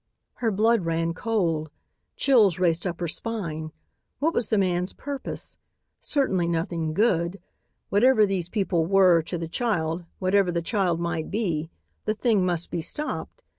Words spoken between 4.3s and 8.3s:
was the man's purpose? Certainly nothing good. Whatever